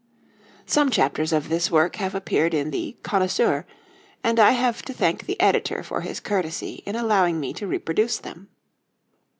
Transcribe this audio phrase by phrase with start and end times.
[0.65, 3.67] Some chapters of this work have appeared in the Connoisseur,
[4.23, 8.17] and I have to thank the editor for his courtesy in allowing me to reproduce
[8.17, 8.49] them.